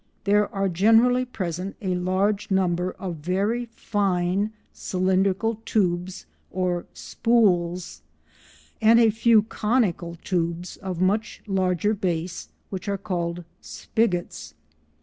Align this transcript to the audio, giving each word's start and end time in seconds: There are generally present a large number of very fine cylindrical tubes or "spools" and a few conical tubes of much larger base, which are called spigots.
There 0.23 0.49
are 0.51 0.67
generally 0.67 1.25
present 1.25 1.75
a 1.79 1.93
large 1.93 2.49
number 2.49 2.93
of 2.93 3.17
very 3.17 3.67
fine 3.67 4.49
cylindrical 4.73 5.61
tubes 5.63 6.25
or 6.49 6.87
"spools" 6.91 8.01
and 8.81 8.99
a 8.99 9.11
few 9.11 9.43
conical 9.43 10.17
tubes 10.23 10.77
of 10.77 11.01
much 11.01 11.43
larger 11.45 11.93
base, 11.93 12.49
which 12.71 12.89
are 12.89 12.97
called 12.97 13.43
spigots. 13.61 14.55